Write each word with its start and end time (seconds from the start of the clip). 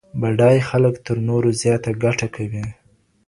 بډای 0.21 0.57
خلګ 0.69 0.95
تر 1.05 1.17
نورو 1.27 1.49
زياته 1.61 1.91
ګټه 2.03 2.27
کوي. 2.35 2.65